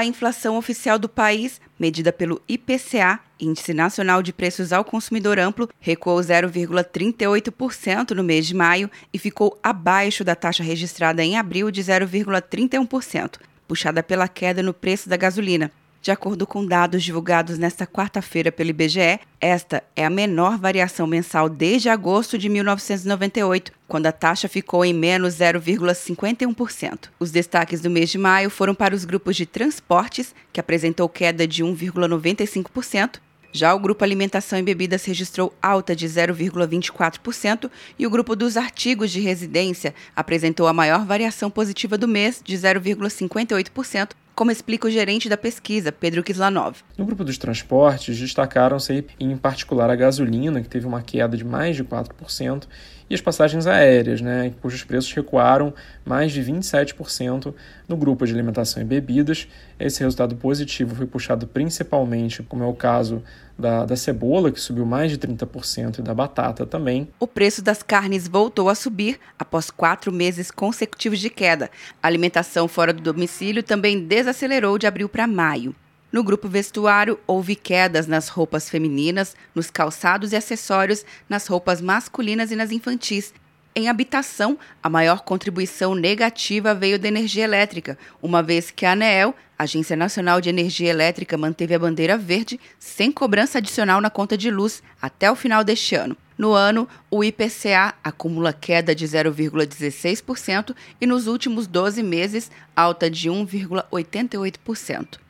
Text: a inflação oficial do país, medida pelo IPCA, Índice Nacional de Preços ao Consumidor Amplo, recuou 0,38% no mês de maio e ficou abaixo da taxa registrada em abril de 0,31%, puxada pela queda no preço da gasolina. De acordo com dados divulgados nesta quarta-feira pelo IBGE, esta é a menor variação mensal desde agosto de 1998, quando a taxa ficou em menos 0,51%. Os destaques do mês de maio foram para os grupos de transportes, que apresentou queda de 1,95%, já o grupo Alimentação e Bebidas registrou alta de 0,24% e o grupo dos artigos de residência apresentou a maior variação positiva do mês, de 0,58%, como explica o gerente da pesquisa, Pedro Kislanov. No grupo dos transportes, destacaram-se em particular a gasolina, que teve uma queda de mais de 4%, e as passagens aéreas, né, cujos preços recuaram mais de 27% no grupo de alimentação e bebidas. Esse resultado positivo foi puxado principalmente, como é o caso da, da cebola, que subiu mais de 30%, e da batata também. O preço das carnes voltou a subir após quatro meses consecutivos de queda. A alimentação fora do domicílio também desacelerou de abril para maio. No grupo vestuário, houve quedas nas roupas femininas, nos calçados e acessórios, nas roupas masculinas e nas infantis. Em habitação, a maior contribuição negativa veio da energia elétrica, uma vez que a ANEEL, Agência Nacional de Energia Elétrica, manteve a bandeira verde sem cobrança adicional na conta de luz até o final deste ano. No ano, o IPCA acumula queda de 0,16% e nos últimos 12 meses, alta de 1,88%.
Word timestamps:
a 0.00 0.04
inflação 0.04 0.56
oficial 0.56 0.98
do 0.98 1.08
país, 1.08 1.60
medida 1.78 2.12
pelo 2.12 2.40
IPCA, 2.48 3.20
Índice 3.38 3.74
Nacional 3.74 4.22
de 4.22 4.32
Preços 4.32 4.72
ao 4.72 4.84
Consumidor 4.84 5.38
Amplo, 5.38 5.68
recuou 5.78 6.18
0,38% 6.18 8.12
no 8.12 8.24
mês 8.24 8.46
de 8.46 8.54
maio 8.54 8.90
e 9.12 9.18
ficou 9.18 9.58
abaixo 9.62 10.24
da 10.24 10.34
taxa 10.34 10.62
registrada 10.62 11.22
em 11.22 11.36
abril 11.36 11.70
de 11.70 11.82
0,31%, 11.82 13.38
puxada 13.68 14.02
pela 14.02 14.26
queda 14.26 14.62
no 14.62 14.72
preço 14.72 15.08
da 15.08 15.16
gasolina. 15.16 15.70
De 16.02 16.10
acordo 16.10 16.46
com 16.46 16.64
dados 16.64 17.02
divulgados 17.02 17.58
nesta 17.58 17.86
quarta-feira 17.86 18.50
pelo 18.50 18.70
IBGE, 18.70 19.20
esta 19.38 19.82
é 19.94 20.06
a 20.06 20.08
menor 20.08 20.56
variação 20.56 21.06
mensal 21.06 21.46
desde 21.46 21.90
agosto 21.90 22.38
de 22.38 22.48
1998, 22.48 23.70
quando 23.86 24.06
a 24.06 24.12
taxa 24.12 24.48
ficou 24.48 24.82
em 24.82 24.94
menos 24.94 25.34
0,51%. 25.34 27.10
Os 27.18 27.30
destaques 27.30 27.82
do 27.82 27.90
mês 27.90 28.08
de 28.08 28.16
maio 28.16 28.48
foram 28.48 28.74
para 28.74 28.94
os 28.94 29.04
grupos 29.04 29.36
de 29.36 29.44
transportes, 29.44 30.34
que 30.50 30.58
apresentou 30.58 31.06
queda 31.06 31.46
de 31.46 31.62
1,95%, 31.62 33.20
já 33.52 33.74
o 33.74 33.80
grupo 33.80 34.04
Alimentação 34.04 34.58
e 34.60 34.62
Bebidas 34.62 35.04
registrou 35.04 35.52
alta 35.60 35.94
de 35.94 36.06
0,24% 36.06 37.68
e 37.98 38.06
o 38.06 38.10
grupo 38.10 38.36
dos 38.36 38.56
artigos 38.56 39.10
de 39.10 39.18
residência 39.18 39.92
apresentou 40.14 40.68
a 40.68 40.72
maior 40.72 41.04
variação 41.04 41.50
positiva 41.50 41.98
do 41.98 42.06
mês, 42.06 42.40
de 42.44 42.56
0,58%, 42.56 44.10
como 44.40 44.50
explica 44.50 44.88
o 44.88 44.90
gerente 44.90 45.28
da 45.28 45.36
pesquisa, 45.36 45.92
Pedro 45.92 46.22
Kislanov. 46.22 46.78
No 46.96 47.04
grupo 47.04 47.22
dos 47.22 47.36
transportes, 47.36 48.18
destacaram-se 48.18 49.04
em 49.20 49.36
particular 49.36 49.90
a 49.90 49.94
gasolina, 49.94 50.62
que 50.62 50.68
teve 50.68 50.86
uma 50.86 51.02
queda 51.02 51.36
de 51.36 51.44
mais 51.44 51.76
de 51.76 51.84
4%, 51.84 52.66
e 53.10 53.14
as 53.14 53.20
passagens 53.20 53.66
aéreas, 53.66 54.22
né, 54.22 54.50
cujos 54.62 54.82
preços 54.82 55.12
recuaram 55.12 55.74
mais 56.06 56.32
de 56.32 56.42
27% 56.42 57.52
no 57.86 57.98
grupo 57.98 58.26
de 58.26 58.32
alimentação 58.32 58.82
e 58.82 58.86
bebidas. 58.86 59.46
Esse 59.78 60.00
resultado 60.00 60.34
positivo 60.36 60.94
foi 60.94 61.04
puxado 61.04 61.46
principalmente, 61.46 62.42
como 62.42 62.64
é 62.64 62.66
o 62.66 62.72
caso 62.72 63.22
da, 63.60 63.84
da 63.84 63.96
cebola, 63.96 64.50
que 64.50 64.60
subiu 64.60 64.84
mais 64.84 65.12
de 65.12 65.18
30%, 65.18 65.98
e 65.98 66.02
da 66.02 66.14
batata 66.14 66.66
também. 66.66 67.08
O 67.20 67.26
preço 67.26 67.62
das 67.62 67.82
carnes 67.82 68.26
voltou 68.26 68.68
a 68.68 68.74
subir 68.74 69.20
após 69.38 69.70
quatro 69.70 70.10
meses 70.10 70.50
consecutivos 70.50 71.20
de 71.20 71.30
queda. 71.30 71.70
A 72.02 72.06
alimentação 72.06 72.66
fora 72.66 72.92
do 72.92 73.02
domicílio 73.02 73.62
também 73.62 74.00
desacelerou 74.00 74.78
de 74.78 74.86
abril 74.86 75.08
para 75.08 75.26
maio. 75.26 75.74
No 76.12 76.24
grupo 76.24 76.48
vestuário, 76.48 77.20
houve 77.24 77.54
quedas 77.54 78.08
nas 78.08 78.28
roupas 78.28 78.68
femininas, 78.68 79.36
nos 79.54 79.70
calçados 79.70 80.32
e 80.32 80.36
acessórios, 80.36 81.04
nas 81.28 81.46
roupas 81.46 81.80
masculinas 81.80 82.50
e 82.50 82.56
nas 82.56 82.72
infantis. 82.72 83.32
Em 83.72 83.88
habitação, 83.88 84.58
a 84.82 84.90
maior 84.90 85.20
contribuição 85.20 85.94
negativa 85.94 86.74
veio 86.74 86.98
da 86.98 87.06
energia 87.06 87.44
elétrica, 87.44 87.96
uma 88.20 88.42
vez 88.42 88.68
que 88.68 88.84
a 88.84 88.92
ANEEL, 88.92 89.32
Agência 89.56 89.94
Nacional 89.94 90.40
de 90.40 90.48
Energia 90.48 90.90
Elétrica, 90.90 91.38
manteve 91.38 91.72
a 91.72 91.78
bandeira 91.78 92.18
verde 92.18 92.58
sem 92.80 93.12
cobrança 93.12 93.58
adicional 93.58 94.00
na 94.00 94.10
conta 94.10 94.36
de 94.36 94.50
luz 94.50 94.82
até 95.00 95.30
o 95.30 95.36
final 95.36 95.62
deste 95.62 95.94
ano. 95.94 96.16
No 96.36 96.52
ano, 96.52 96.88
o 97.08 97.22
IPCA 97.22 97.94
acumula 98.02 98.52
queda 98.52 98.92
de 98.92 99.06
0,16% 99.06 100.74
e 101.00 101.06
nos 101.06 101.28
últimos 101.28 101.68
12 101.68 102.02
meses, 102.02 102.50
alta 102.74 103.08
de 103.08 103.30
1,88%. 103.30 105.29